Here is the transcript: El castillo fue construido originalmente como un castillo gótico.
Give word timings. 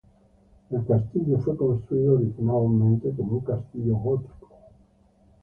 El 0.71 0.83
castillo 0.87 1.37
fue 1.41 1.55
construido 1.55 2.15
originalmente 2.15 3.11
como 3.15 3.33
un 3.33 3.41
castillo 3.41 3.93
gótico. 3.97 4.49